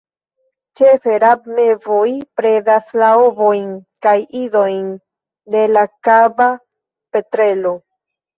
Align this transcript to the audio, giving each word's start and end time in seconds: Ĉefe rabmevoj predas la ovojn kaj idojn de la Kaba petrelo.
Ĉefe 0.79 1.17
rabmevoj 1.23 2.07
predas 2.39 2.89
la 3.01 3.09
ovojn 3.25 3.67
kaj 4.07 4.15
idojn 4.41 4.89
de 5.57 5.63
la 5.75 5.85
Kaba 6.09 6.49
petrelo. 7.19 7.77